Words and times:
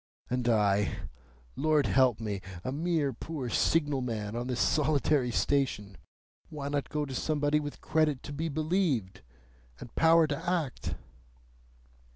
And 0.31 0.49
I, 0.49 0.93
Lord 1.55 1.85
help 1.85 2.19
me! 2.19 2.41
A 2.63 2.71
mere 2.71 3.13
poor 3.13 3.49
signal 3.51 4.01
man 4.01 4.35
on 4.35 4.47
this 4.47 4.59
solitary 4.59 5.29
station! 5.29 5.95
Why 6.49 6.69
not 6.69 6.89
go 6.89 7.05
to 7.05 7.13
somebody 7.13 7.59
with 7.59 7.81
credit 7.81 8.23
to 8.23 8.33
be 8.33 8.49
believed, 8.49 9.21
and 9.79 9.93
power 9.93 10.25
to 10.25 10.49
act?" 10.49 10.95